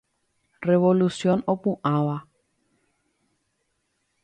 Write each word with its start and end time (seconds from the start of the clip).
Revolución 0.69 1.39
opu'ãva. 1.53 2.17